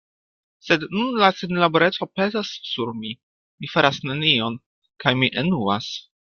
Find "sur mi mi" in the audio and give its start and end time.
2.71-3.71